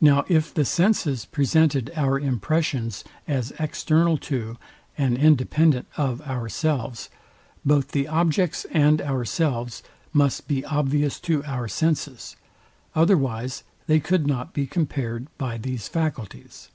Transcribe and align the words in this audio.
Now 0.00 0.24
if 0.28 0.54
the 0.54 0.64
senses 0.64 1.24
presented 1.24 1.90
our 1.96 2.20
impressions 2.20 3.02
as 3.26 3.50
external 3.58 4.16
to, 4.18 4.56
and 4.96 5.18
independent 5.18 5.88
of 5.96 6.22
ourselves, 6.22 7.10
both 7.64 7.88
the 7.88 8.06
objects 8.06 8.64
and 8.70 9.02
ourselves 9.02 9.82
must 10.12 10.46
be 10.46 10.64
obvious 10.64 11.18
to 11.22 11.42
our 11.42 11.66
senses, 11.66 12.36
otherwise 12.94 13.64
they 13.88 13.98
could 13.98 14.24
not 14.24 14.52
be 14.52 14.68
compared 14.68 15.26
by 15.36 15.58
these 15.58 15.88
faculties. 15.88 16.68